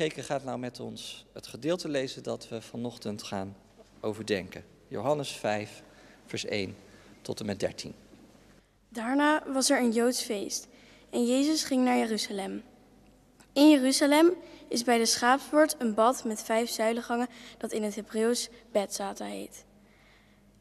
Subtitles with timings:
[0.00, 3.56] Geke gaat nou met ons het gedeelte lezen dat we vanochtend gaan
[4.00, 4.64] overdenken.
[4.88, 5.82] Johannes 5,
[6.26, 6.76] vers 1
[7.22, 7.94] tot en met 13.
[8.88, 10.68] Daarna was er een Joods feest
[11.10, 12.62] en Jezus ging naar Jeruzalem.
[13.52, 14.32] In Jeruzalem
[14.68, 17.28] is bij de schaapspoort een bad met vijf zuilengangen
[17.58, 19.64] dat in het Hebreeuws Bethzata heet.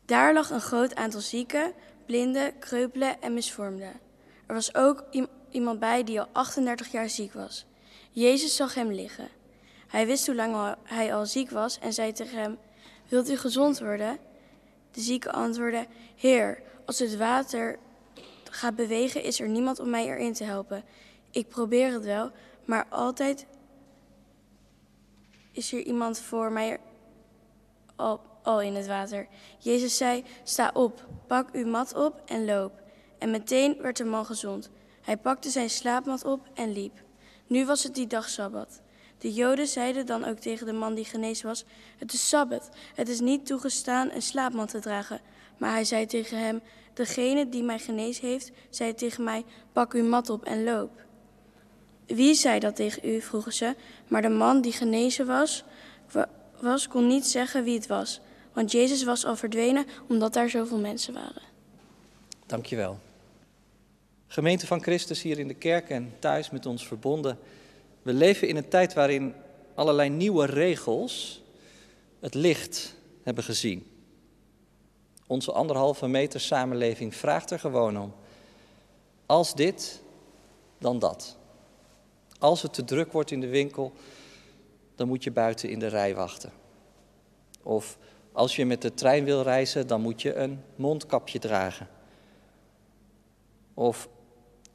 [0.05, 1.73] Daar lag een groot aantal zieken,
[2.05, 3.99] blinden, kreupelen en misvormden.
[4.45, 5.05] Er was ook
[5.51, 7.67] iemand bij die al 38 jaar ziek was.
[8.19, 9.27] Jezus zag hem liggen.
[9.87, 12.57] Hij wist hoe lang hij al ziek was en zei tegen hem:
[13.07, 14.17] Wilt u gezond worden?
[14.91, 17.79] De zieke antwoordde: Heer, als het water
[18.43, 20.83] gaat bewegen, is er niemand om mij erin te helpen.
[21.31, 22.31] Ik probeer het wel,
[22.65, 23.45] maar altijd
[25.51, 26.79] is er iemand voor mij
[27.95, 29.27] al, al in het water.
[29.59, 32.81] Jezus zei: Sta op, pak uw mat op en loop.
[33.17, 34.69] En meteen werd de man gezond.
[35.01, 37.07] Hij pakte zijn slaapmat op en liep.
[37.49, 38.81] Nu was het die dag Sabbat.
[39.17, 41.65] De Joden zeiden dan ook tegen de man die genezen was:
[41.97, 45.21] Het is Sabbat, het is niet toegestaan een slaapmat te dragen.
[45.57, 46.61] Maar hij zei tegen hem:
[46.93, 50.91] Degene die mij genezen heeft, zei tegen mij: Pak uw mat op en loop.
[52.05, 53.21] Wie zei dat tegen u?
[53.21, 53.75] vroegen ze.
[54.07, 55.63] Maar de man die genezen was,
[56.59, 58.21] was kon niet zeggen wie het was.
[58.53, 61.41] Want Jezus was al verdwenen omdat daar zoveel mensen waren.
[62.45, 62.99] Dankjewel.
[64.31, 67.39] Gemeente van Christus hier in de kerk en thuis met ons verbonden.
[68.01, 69.33] We leven in een tijd waarin
[69.73, 71.43] allerlei nieuwe regels
[72.19, 73.91] het licht hebben gezien.
[75.27, 78.13] Onze anderhalve meter samenleving vraagt er gewoon om.
[79.25, 80.01] Als dit,
[80.77, 81.37] dan dat.
[82.39, 83.93] Als het te druk wordt in de winkel,
[84.95, 86.51] dan moet je buiten in de rij wachten.
[87.63, 87.97] Of
[88.31, 91.87] als je met de trein wil reizen, dan moet je een mondkapje dragen.
[93.73, 94.09] Of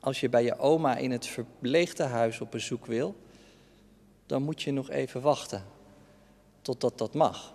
[0.04, 3.16] als je bij je oma in het verpleegtehuis op bezoek wil,
[4.26, 5.64] dan moet je nog even wachten
[6.62, 7.54] totdat dat mag.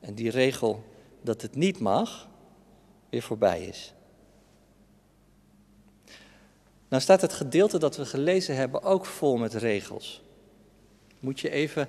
[0.00, 0.84] En die regel
[1.20, 2.28] dat het niet mag,
[3.10, 3.94] weer voorbij is.
[6.88, 10.22] Nou staat het gedeelte dat we gelezen hebben ook vol met regels.
[11.20, 11.88] Moet je even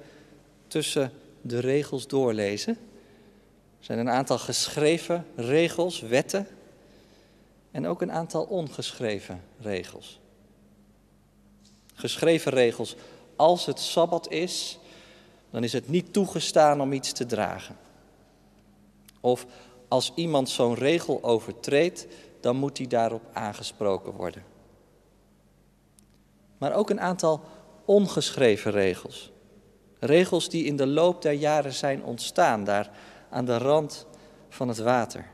[0.68, 1.12] tussen
[1.42, 2.74] de regels doorlezen.
[3.80, 6.48] Er zijn een aantal geschreven regels, wetten,
[7.74, 10.20] en ook een aantal ongeschreven regels.
[11.94, 12.96] Geschreven regels,
[13.36, 14.80] als het sabbat is,
[15.50, 17.78] dan is het niet toegestaan om iets te dragen.
[19.20, 19.46] Of
[19.88, 22.08] als iemand zo'n regel overtreedt,
[22.40, 24.44] dan moet hij daarop aangesproken worden.
[26.58, 27.42] Maar ook een aantal
[27.86, 29.32] ongeschreven regels.
[30.00, 32.92] Regels die in de loop der jaren zijn ontstaan, daar
[33.30, 34.06] aan de rand
[34.50, 35.26] van het water.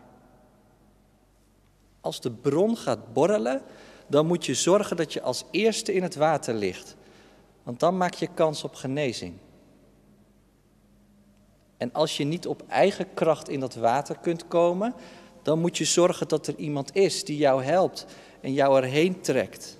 [2.01, 3.61] Als de bron gaat borrelen,
[4.07, 6.95] dan moet je zorgen dat je als eerste in het water ligt.
[7.63, 9.33] Want dan maak je kans op genezing.
[11.77, 14.93] En als je niet op eigen kracht in dat water kunt komen,
[15.41, 18.05] dan moet je zorgen dat er iemand is die jou helpt
[18.41, 19.77] en jou erheen trekt.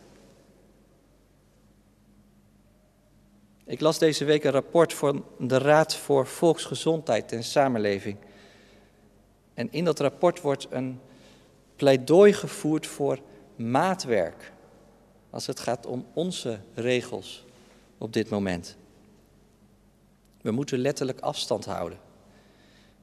[3.65, 8.17] Ik las deze week een rapport van de Raad voor Volksgezondheid en Samenleving.
[9.53, 10.99] En in dat rapport wordt een
[11.79, 13.19] pleidooi gevoerd voor
[13.55, 14.51] maatwerk.
[15.29, 17.45] Als het gaat om onze regels
[17.97, 18.77] op dit moment.
[20.41, 21.99] We moeten letterlijk afstand houden.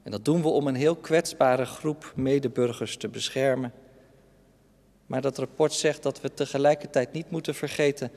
[0.03, 3.73] En dat doen we om een heel kwetsbare groep medeburgers te beschermen.
[5.05, 8.11] Maar dat rapport zegt dat we tegelijkertijd niet moeten vergeten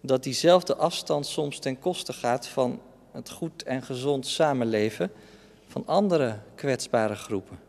[0.00, 2.80] dat diezelfde afstand soms ten koste gaat van
[3.12, 5.12] het goed en gezond samenleven
[5.66, 7.65] van andere kwetsbare groepen.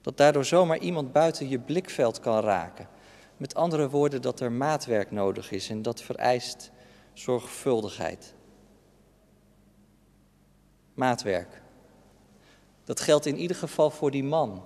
[0.00, 2.88] Dat daardoor zomaar iemand buiten je blikveld kan raken.
[3.36, 6.70] Met andere woorden, dat er maatwerk nodig is en dat vereist
[7.12, 8.34] zorgvuldigheid.
[10.94, 11.62] Maatwerk.
[12.84, 14.62] Dat geldt in ieder geval voor die man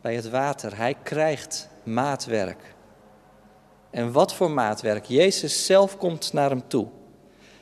[0.00, 0.76] bij het water.
[0.76, 2.74] Hij krijgt maatwerk.
[3.90, 5.04] En wat voor maatwerk?
[5.04, 6.88] Jezus zelf komt naar hem toe.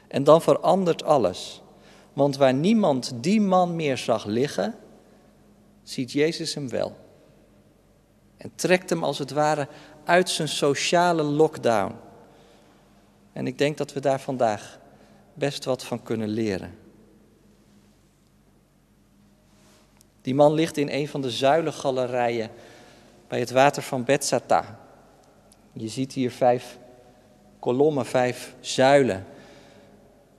[0.08, 1.62] En dan verandert alles.
[2.12, 4.74] Want waar niemand die man meer zag liggen,
[5.88, 6.96] ziet Jezus hem wel.
[8.36, 9.68] En trekt hem als het ware
[10.04, 11.94] uit zijn sociale lockdown.
[13.32, 14.78] En ik denk dat we daar vandaag
[15.34, 16.78] best wat van kunnen leren.
[20.22, 22.50] Die man ligt in een van de zuilengalerijen
[23.28, 24.78] bij het water van Betsata.
[25.72, 26.78] Je ziet hier vijf
[27.58, 29.26] kolommen, vijf zuilen.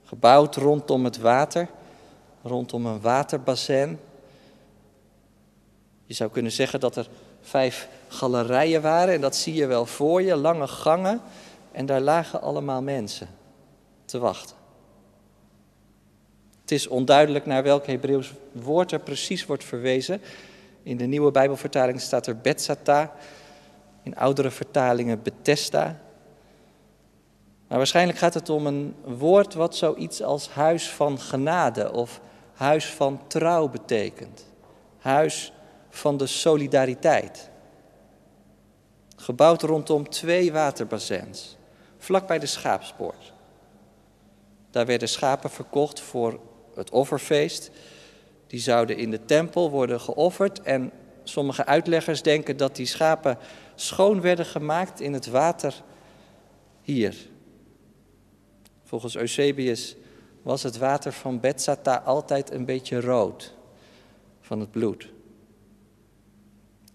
[0.03, 1.69] Gebouwd rondom het water,
[2.41, 3.99] rondom een waterbassin.
[6.07, 7.07] Je zou kunnen zeggen dat er
[7.41, 11.21] vijf galerijen waren en dat zie je wel voor je, lange gangen.
[11.71, 13.27] En daar lagen allemaal mensen.
[14.05, 14.55] te wachten.
[16.61, 20.21] Het is onduidelijk naar welk Hebreeuws woord er precies wordt verwezen.
[20.83, 23.13] In de nieuwe Bijbelvertaling staat er Betsata,
[24.03, 25.99] in oudere vertalingen Bethesda.
[27.67, 32.21] Maar waarschijnlijk gaat het om een woord wat zoiets als huis van genade of
[32.53, 34.45] huis van trouw betekent.
[34.97, 35.53] Huis
[35.97, 37.49] van de solidariteit.
[39.15, 41.57] Gebouwd rondom twee waterbazins,
[41.97, 43.33] vlakbij de schaapspoort.
[44.71, 46.39] Daar werden schapen verkocht voor
[46.75, 47.71] het offerfeest.
[48.47, 50.61] Die zouden in de tempel worden geofferd.
[50.61, 50.91] En
[51.23, 53.37] sommige uitleggers denken dat die schapen
[53.75, 55.83] schoon werden gemaakt in het water
[56.81, 57.15] hier.
[58.83, 59.95] Volgens Eusebius
[60.41, 63.53] was het water van Betsata altijd een beetje rood
[64.41, 65.15] van het bloed.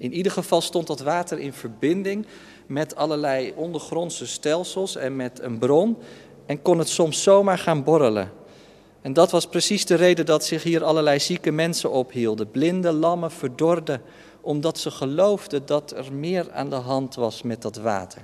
[0.02, 2.26] In ieder geval stond dat water in verbinding
[2.66, 5.96] met allerlei ondergrondse stelsels en met een bron
[6.46, 8.32] en kon het soms zomaar gaan borrelen.
[9.00, 13.30] En dat was precies de reden dat zich hier allerlei zieke mensen ophielden, blinde, lammen,
[13.30, 14.02] verdorden,
[14.40, 18.22] omdat ze geloofden dat er meer aan de hand was met dat water.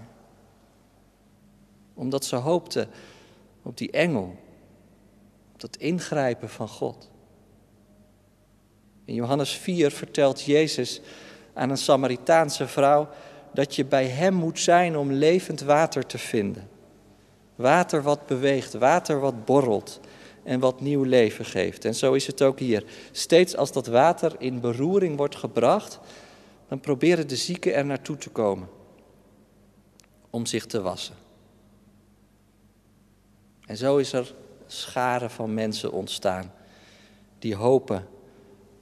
[1.94, 2.88] Omdat ze hoopten
[3.62, 4.36] op die engel,
[5.52, 7.10] op dat ingrijpen van God.
[9.04, 11.00] In Johannes 4 vertelt Jezus
[11.58, 13.08] aan een Samaritaanse vrouw
[13.52, 16.68] dat je bij Hem moet zijn om levend water te vinden.
[17.54, 20.00] Water wat beweegt, water wat borrelt
[20.42, 21.84] en wat nieuw leven geeft.
[21.84, 22.84] En zo is het ook hier.
[23.12, 26.00] Steeds als dat water in beroering wordt gebracht,
[26.68, 28.68] dan proberen de zieken er naartoe te komen
[30.30, 31.14] om zich te wassen.
[33.66, 34.34] En zo is er
[34.66, 36.52] scharen van mensen ontstaan
[37.38, 38.06] die hopen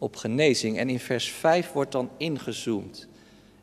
[0.07, 0.79] op genezing.
[0.79, 3.09] En in vers 5 wordt dan ingezoomd.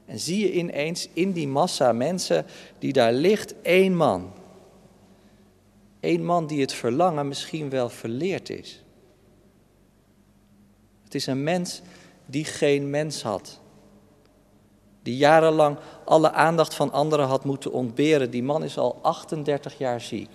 [0.06, 2.45] En zie je ineens in die massa mensen
[2.80, 4.31] die daar ligt één man.
[6.00, 8.84] Eén man die het verlangen misschien wel verleerd is.
[11.04, 11.81] Het is een mens
[12.25, 13.60] die geen mens had.
[15.01, 18.31] Die jarenlang alle aandacht van anderen had moeten ontberen.
[18.31, 20.30] Die man is al 38 jaar ziek.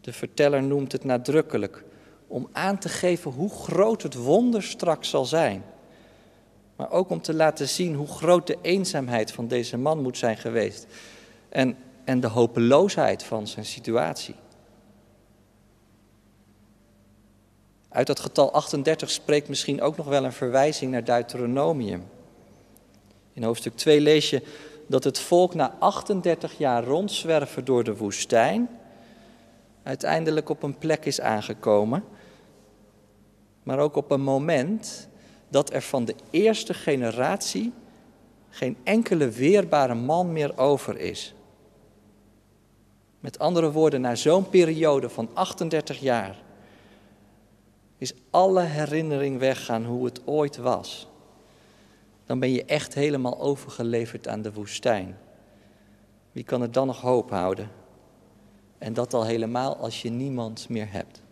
[0.00, 1.84] De verteller noemt het nadrukkelijk
[2.26, 5.64] om aan te geven hoe groot het wonder straks zal zijn.
[6.76, 10.36] Maar ook om te laten zien hoe groot de eenzaamheid van deze man moet zijn
[10.36, 10.86] geweest.
[11.48, 14.34] En, en de hopeloosheid van zijn situatie.
[17.88, 22.04] Uit dat getal 38 spreekt misschien ook nog wel een verwijzing naar Deuteronomium.
[23.32, 24.42] In hoofdstuk 2 lees je
[24.86, 28.68] dat het volk na 38 jaar rondzwerven door de woestijn
[29.82, 32.04] uiteindelijk op een plek is aangekomen,
[33.66, 35.08] maar ook op een moment
[35.48, 37.72] dat er van de eerste generatie
[38.48, 41.34] geen enkele weerbare man meer over is.
[43.20, 46.36] Met andere woorden, na zo'n periode van 38 jaar
[47.98, 51.08] is alle herinnering weggaan hoe het ooit was.
[52.26, 55.18] Dan ben je echt helemaal overgeleverd aan de woestijn.
[56.32, 57.70] Wie kan er dan nog hoop houden?
[58.78, 61.24] En dat al helemaal als je niemand meer hebt.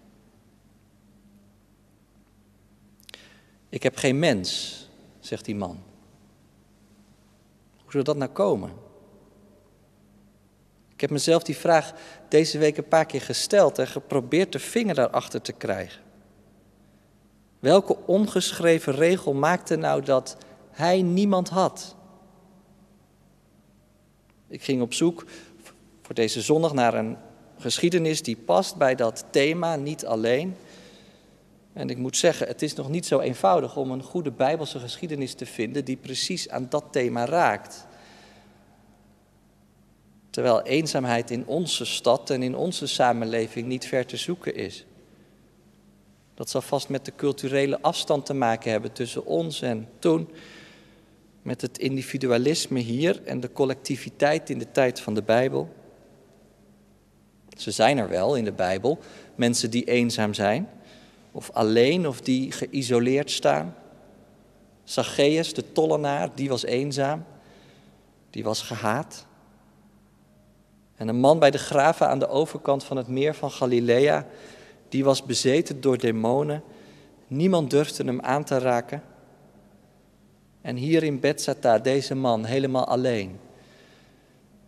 [3.74, 4.78] Ik heb geen mens,
[5.20, 5.82] zegt die man.
[7.82, 8.70] Hoe zou dat nou komen?
[10.92, 11.92] Ik heb mezelf die vraag
[12.28, 16.02] deze week een paar keer gesteld en geprobeerd de vinger daarachter te krijgen.
[17.58, 20.36] Welke ongeschreven regel maakte nou dat
[20.70, 21.96] hij niemand had?
[24.48, 25.24] Ik ging op zoek
[26.02, 27.16] voor deze zondag naar een
[27.58, 30.56] geschiedenis die past bij dat thema, niet alleen.
[31.74, 35.34] En ik moet zeggen, het is nog niet zo eenvoudig om een goede Bijbelse geschiedenis
[35.34, 37.86] te vinden die precies aan dat thema raakt.
[40.30, 44.86] Terwijl eenzaamheid in onze stad en in onze samenleving niet ver te zoeken is.
[46.34, 50.28] Dat zal vast met de culturele afstand te maken hebben tussen ons en toen.
[51.42, 55.74] Met het individualisme hier en de collectiviteit in de tijd van de Bijbel.
[57.56, 58.98] Ze zijn er wel in de Bijbel,
[59.34, 60.68] mensen die eenzaam zijn,
[61.34, 63.74] of alleen of die geïsoleerd staan.
[64.84, 67.24] Zacchaeus, de tollenaar, die was eenzaam,
[68.30, 69.26] die was gehaat.
[70.96, 74.26] En een man bij de graven aan de overkant van het meer van Galilea,
[74.88, 76.62] die was bezeten door demonen.
[77.26, 79.02] Niemand durfde hem aan te raken.
[80.60, 83.38] En hier in Bethsata, deze man, helemaal alleen.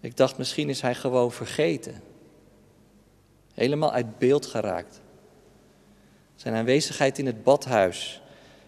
[0.01, 2.03] Ik dacht, misschien is hij gewoon vergeten.
[3.55, 5.01] Helemaal uit beeld geraakt.
[6.37, 8.21] Zijn aanwezigheid in het badhuis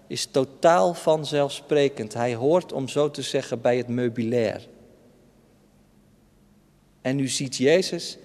[0.06, 2.14] is totaal vanzelfsprekend.
[2.14, 4.66] Hij hoort, om zo te zeggen, bij het meubilair.
[7.02, 8.18] En nu ziet Jezus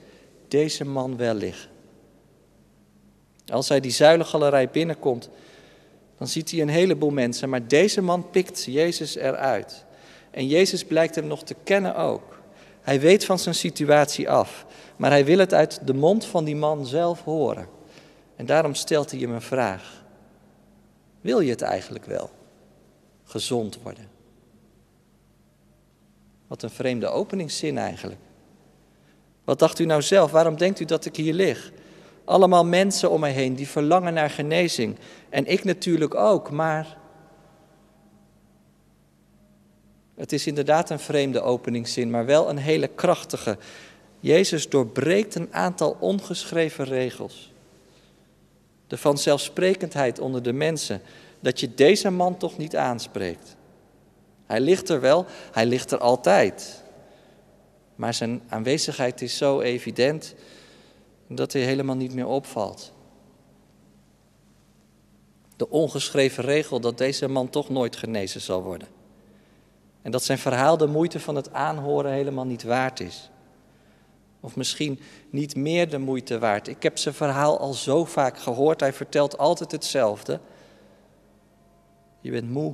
[0.47, 1.69] deze man wel liggen.
[3.47, 5.29] Als hij die zuilengalerij binnenkomt,
[6.17, 9.85] dan ziet hij een heleboel mensen, maar deze man pikt Jezus eruit.
[10.31, 12.41] En Jezus blijkt hem nog te kennen ook.
[12.81, 16.55] Hij weet van zijn situatie af, maar hij wil het uit de mond van die
[16.55, 17.67] man zelf horen.
[18.35, 20.03] En daarom stelt hij hem een vraag.
[21.21, 22.29] Wil je het eigenlijk wel?
[23.23, 24.07] Gezond worden.
[26.47, 28.19] Wat een vreemde openingszin eigenlijk.
[29.43, 30.31] Wat dacht u nou zelf?
[30.31, 31.71] Waarom denkt u dat ik hier lig?
[32.25, 34.97] Allemaal mensen om mij heen die verlangen naar genezing.
[35.29, 36.97] En ik natuurlijk ook, maar.
[40.15, 43.57] Het is inderdaad een vreemde openingszin, maar wel een hele krachtige.
[44.19, 47.52] Jezus doorbreekt een aantal ongeschreven regels.
[48.93, 51.01] De vanzelfsprekendheid onder de mensen,
[51.39, 53.55] dat je deze man toch niet aanspreekt.
[54.45, 56.83] Hij ligt er wel, hij ligt er altijd.
[57.95, 60.35] Maar zijn aanwezigheid is zo evident
[61.27, 62.91] dat hij helemaal niet meer opvalt.
[65.55, 68.88] De ongeschreven regel dat deze man toch nooit genezen zal worden.
[70.01, 73.29] En dat zijn verhaal de moeite van het aanhoren helemaal niet waard is.
[74.43, 76.67] Of misschien niet meer de moeite waard.
[76.67, 78.79] Ik heb zijn verhaal al zo vaak gehoord.
[78.79, 80.39] Hij vertelt altijd hetzelfde.
[82.21, 82.73] Je bent moe.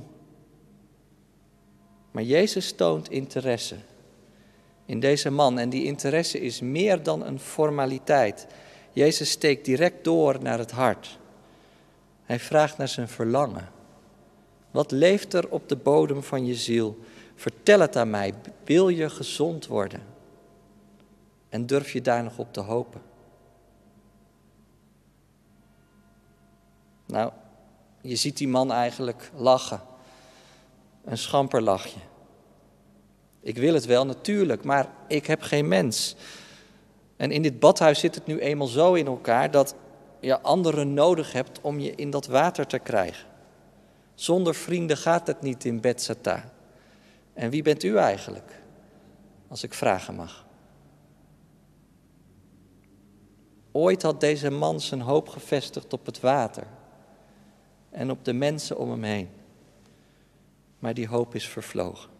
[2.10, 3.76] Maar Jezus toont interesse
[4.86, 5.58] in deze man.
[5.58, 8.46] En die interesse is meer dan een formaliteit.
[8.92, 11.18] Jezus steekt direct door naar het hart.
[12.22, 13.68] Hij vraagt naar zijn verlangen.
[14.70, 16.98] Wat leeft er op de bodem van je ziel?
[17.34, 18.34] Vertel het aan mij.
[18.64, 20.09] Wil je gezond worden?
[21.50, 23.00] En durf je daar nog op te hopen?
[27.06, 27.32] Nou,
[28.00, 29.80] je ziet die man eigenlijk lachen.
[31.04, 31.98] Een schamper lachje.
[33.40, 36.16] Ik wil het wel, natuurlijk, maar ik heb geen mens.
[37.16, 39.74] En in dit badhuis zit het nu eenmaal zo in elkaar dat
[40.20, 43.26] je anderen nodig hebt om je in dat water te krijgen.
[44.14, 46.52] Zonder vrienden gaat het niet in Betsata.
[47.32, 48.52] En wie bent u eigenlijk,
[49.48, 50.44] als ik vragen mag?
[53.72, 56.66] Ooit had deze man zijn hoop gevestigd op het water
[57.90, 59.28] en op de mensen om hem heen.
[60.78, 62.10] Maar die hoop is vervlogen.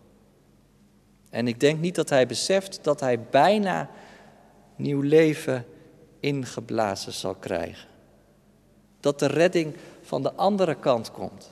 [1.30, 3.90] En ik denk niet dat hij beseft dat hij bijna
[4.76, 5.66] nieuw leven
[6.20, 7.88] ingeblazen zal krijgen.
[9.00, 11.50] Dat de redding van de andere kant komt.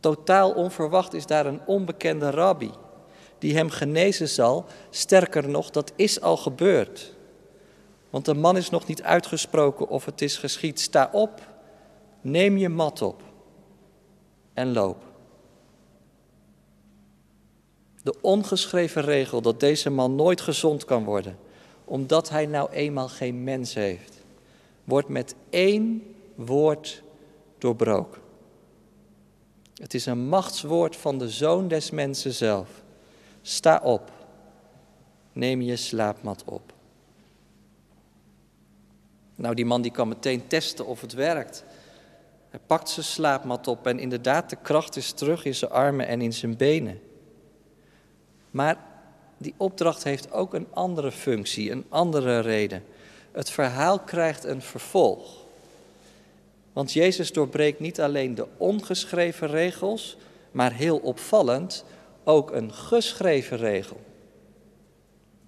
[0.00, 2.70] Totaal onverwacht is daar een onbekende rabbi
[3.38, 4.64] die hem genezen zal.
[4.90, 7.14] Sterker nog, dat is al gebeurd.
[8.10, 10.80] Want de man is nog niet uitgesproken of het is geschied.
[10.80, 11.40] Sta op,
[12.20, 13.22] neem je mat op
[14.54, 15.04] en loop.
[18.02, 21.38] De ongeschreven regel dat deze man nooit gezond kan worden,
[21.84, 24.24] omdat hij nou eenmaal geen mens heeft,
[24.84, 27.02] wordt met één woord
[27.58, 28.20] doorbroken.
[29.74, 32.68] Het is een machtswoord van de zoon des mensen zelf.
[33.42, 34.12] Sta op,
[35.32, 36.72] neem je slaapmat op.
[39.40, 41.64] Nou, die man die kan meteen testen of het werkt.
[42.50, 46.20] Hij pakt zijn slaapmat op en inderdaad, de kracht is terug in zijn armen en
[46.20, 47.00] in zijn benen.
[48.50, 48.76] Maar
[49.36, 52.84] die opdracht heeft ook een andere functie, een andere reden.
[53.32, 55.44] Het verhaal krijgt een vervolg.
[56.72, 60.16] Want Jezus doorbreekt niet alleen de ongeschreven regels,
[60.50, 61.84] maar heel opvallend
[62.24, 64.00] ook een geschreven regel.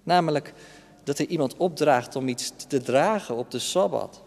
[0.03, 0.53] Namelijk
[1.03, 4.23] dat hij iemand opdraagt om iets te dragen op de Sabbat.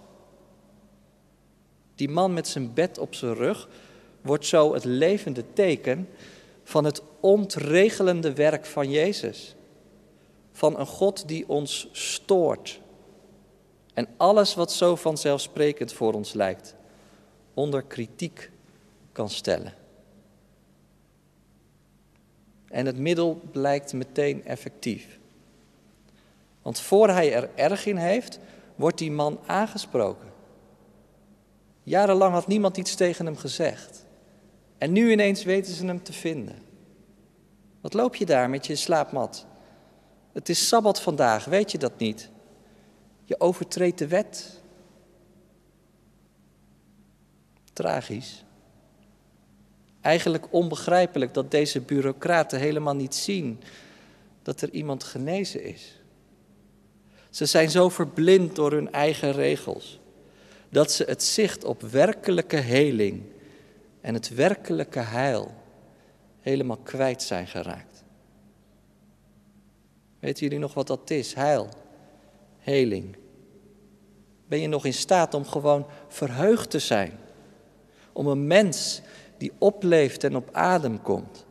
[1.95, 3.69] Die man met zijn bed op zijn rug
[4.21, 6.09] wordt zo het levende teken
[6.65, 9.55] van het ontregelende werk van Jezus.
[10.53, 12.81] Van een God die ons stoort.
[13.95, 16.75] En alles wat zo vanzelfsprekend voor ons lijkt,
[17.55, 18.51] onder kritiek
[19.13, 19.75] kan stellen.
[22.69, 25.19] En het middel blijkt meteen effectief.
[26.67, 28.39] Want voor hij er erg in heeft,
[28.75, 30.29] wordt die man aangesproken.
[31.83, 34.05] Jarenlang had niemand iets tegen hem gezegd.
[34.79, 36.63] En nu ineens weten ze hem te vinden.
[37.81, 39.47] Wat loop je daar met je slaapmat?
[40.33, 42.31] Het is sabbat vandaag, weet je dat niet?
[43.25, 44.61] Je overtreedt de wet.
[47.73, 48.45] Tragisch.
[50.01, 53.61] Eigenlijk onbegrijpelijk dat deze bureaucraten helemaal niet zien
[54.43, 56.01] dat er iemand genezen is.
[57.37, 60.01] Ze zijn zo verblind door hun eigen regels
[60.69, 63.23] dat ze het zicht op werkelijke heling
[64.01, 65.55] en het werkelijke heil
[66.41, 68.05] helemaal kwijt zijn geraakt.
[70.19, 71.35] Weten jullie nog wat dat is?
[71.35, 71.69] Heil,
[72.59, 73.17] heling,
[74.47, 77.19] Ben je nog in staat om gewoon verheugd te zijn?
[78.13, 79.01] Om een mens
[79.39, 81.46] die opleeft en op adem komt?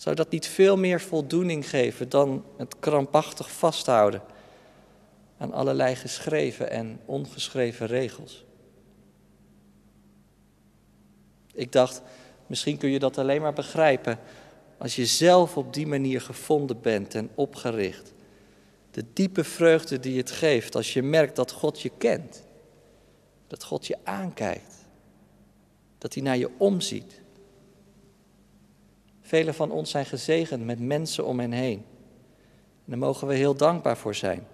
[0.00, 4.22] Zou dat niet veel meer voldoening geven dan het krampachtig vasthouden
[5.38, 8.44] aan allerlei geschreven en ongeschreven regels?
[11.52, 12.02] Ik dacht,
[12.46, 14.18] misschien kun je dat alleen maar begrijpen
[14.78, 18.12] als je zelf op die manier gevonden bent en opgericht.
[18.90, 22.42] De diepe vreugde die het geeft als je merkt dat God je kent.
[23.46, 24.74] Dat God je aankijkt.
[25.98, 27.19] Dat hij naar je omziet.
[29.30, 31.84] Velen van ons zijn gezegend met mensen om hen heen.
[32.74, 34.46] En daar mogen we heel dankbaar voor zijn.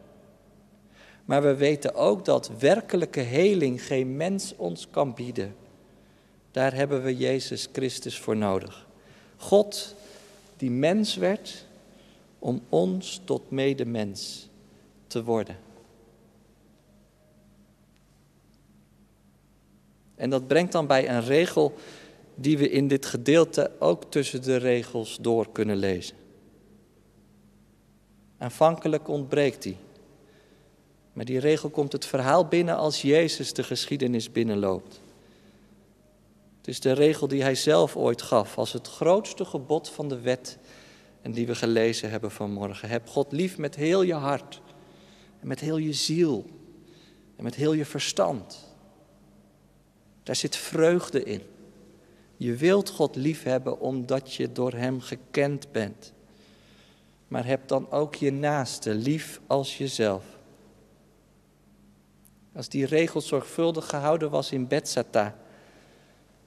[1.24, 5.56] Maar we weten ook dat werkelijke heling geen mens ons kan bieden.
[6.50, 8.86] Daar hebben we Jezus Christus voor nodig.
[9.36, 9.94] God
[10.56, 11.64] die mens werd
[12.38, 14.48] om ons tot medemens
[15.06, 15.56] te worden.
[20.14, 21.74] En dat brengt dan bij een regel
[22.36, 26.16] die we in dit gedeelte ook tussen de regels door kunnen lezen.
[28.38, 29.76] Aanvankelijk ontbreekt die.
[31.12, 35.00] Maar die regel komt het verhaal binnen als Jezus de geschiedenis binnenloopt.
[36.56, 40.20] Het is de regel die hij zelf ooit gaf als het grootste gebod van de
[40.20, 40.58] wet
[41.22, 42.88] en die we gelezen hebben vanmorgen.
[42.88, 44.60] Heb God lief met heel je hart
[45.46, 46.44] met heel je ziel
[47.36, 48.74] en met heel je verstand.
[50.22, 51.42] Daar zit vreugde in.
[52.36, 56.12] Je wilt God lief hebben omdat je door Hem gekend bent.
[57.28, 60.24] Maar heb dan ook je naaste lief als jezelf.
[62.54, 65.36] Als die regel zorgvuldig gehouden was in Betsata,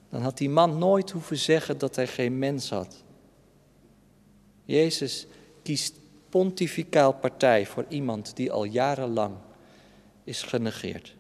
[0.10, 3.04] dan had die man nooit hoeven zeggen dat hij geen mens had.
[4.66, 5.28] Jezus
[5.64, 9.36] kiest pontificaal partij voor iemand die al jarenlang
[10.24, 11.16] is genegeerd.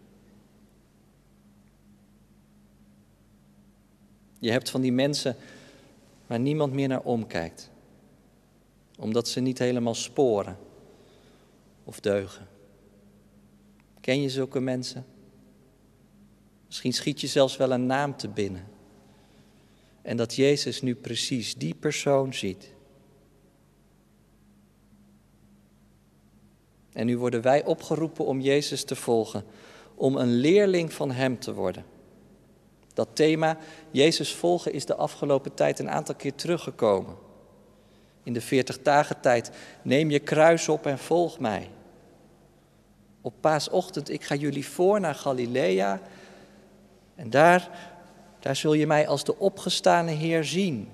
[4.39, 5.35] Je hebt van die mensen
[6.27, 7.69] waar niemand meer naar omkijkt,
[8.97, 10.57] omdat ze niet helemaal sporen
[11.83, 12.47] of deugen.
[14.01, 15.05] Ken je zulke mensen?
[16.65, 18.67] Misschien schiet je zelfs wel een naam te binnen.
[20.01, 22.73] En dat Jezus nu precies die persoon ziet.
[26.93, 29.43] En nu worden wij opgeroepen om Jezus te volgen,
[29.95, 31.85] om een leerling van Hem te worden.
[32.93, 33.57] Dat thema,
[33.91, 37.15] Jezus volgen, is de afgelopen tijd een aantal keer teruggekomen.
[38.23, 41.69] In de 40 dagen tijd, neem je kruis op en volg mij.
[43.21, 46.01] Op paasochtend, ik ga jullie voor naar Galilea.
[47.15, 47.69] En daar,
[48.39, 50.89] daar zul je mij als de opgestane Heer zien.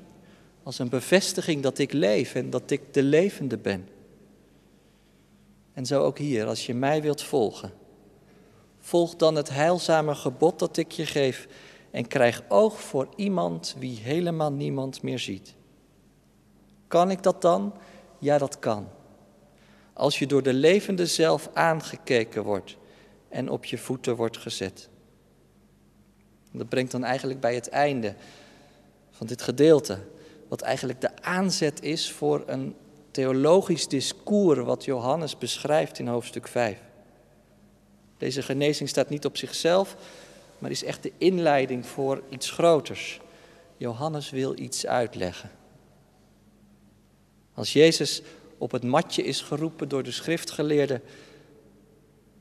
[0.64, 3.88] Als een bevestiging dat ik leef en dat ik de levende ben.
[5.74, 7.74] En zo ook hier, als je mij wilt volgen.
[8.80, 11.48] Volg dan het heilzame gebod dat ik je geef
[11.96, 15.56] en krijg oog voor iemand wie helemaal niemand meer ziet.
[16.88, 17.74] Kan ik dat dan?
[18.20, 18.88] Ja, dat kan.
[19.94, 22.78] Als je door de levende zelf aangekeken wordt
[23.30, 24.90] en op je voeten wordt gezet.
[26.52, 28.16] Dat brengt dan eigenlijk bij het einde
[29.12, 30.00] van dit gedeelte,
[30.48, 32.76] wat eigenlijk de aanzet is voor een
[33.12, 36.80] theologisch discours wat Johannes beschrijft in hoofdstuk 5.
[38.18, 39.96] Deze genezing staat niet op zichzelf,
[40.60, 43.20] maar is echt de inleiding voor iets groters.
[43.78, 45.52] Johannes wil iets uitleggen.
[47.54, 48.22] Als Jezus
[48.58, 51.02] op het matje is geroepen door de schriftgeleerden,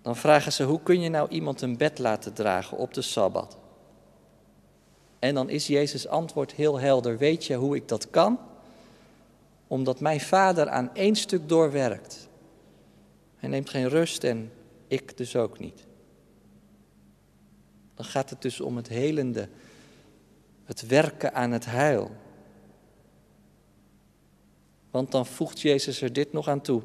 [0.02, 3.56] dan vragen ze: hoe kun je nou iemand een bed laten dragen op de sabbat?
[5.18, 8.38] En dan is Jezus' antwoord heel helder: Weet je hoe ik dat kan?
[9.66, 12.28] Omdat mijn vader aan één stuk doorwerkt.
[13.36, 14.52] Hij neemt geen rust en
[14.88, 15.86] ik dus ook niet.
[17.94, 19.48] Dan gaat het dus om het helende,
[20.64, 22.10] het werken aan het heil.
[24.90, 26.82] Want dan voegt Jezus er dit nog aan toe.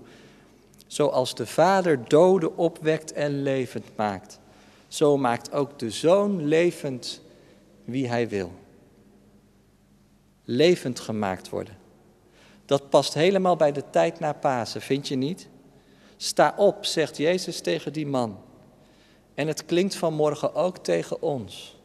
[0.87, 4.39] Zoals de Vader doden opwekt en levend maakt,
[4.87, 7.21] zo maakt ook de Zoon levend
[7.85, 8.51] wie hij wil.
[10.43, 11.77] Levend gemaakt worden.
[12.65, 15.47] Dat past helemaal bij de tijd na Pasen, vind je niet?
[16.17, 18.37] Sta op, zegt Jezus tegen die man.
[19.39, 21.77] En het klinkt vanmorgen ook tegen ons.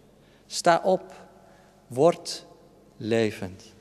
[0.46, 1.14] Sta op,
[1.86, 2.46] word
[2.96, 3.72] levend.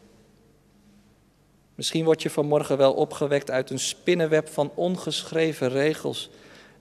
[1.75, 6.29] Misschien word je vanmorgen wel opgewekt uit een spinnenweb van ongeschreven regels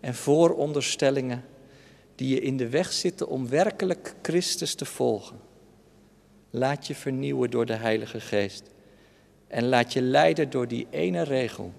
[0.01, 1.45] en vooronderstellingen
[2.15, 5.41] die je in de weg zitten om werkelijk Christus te volgen.
[6.51, 8.63] Laat je vernieuwen door de Heilige Geest
[9.47, 11.73] en laat je leiden door die ene regel.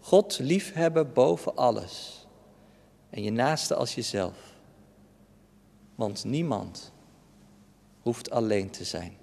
[0.00, 2.26] God liefhebben boven alles
[3.10, 4.51] en je naaste als jezelf.
[5.94, 6.92] Want niemand
[8.02, 9.16] hoeft alleen te zijn.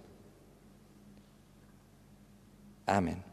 [2.83, 3.28] Amen.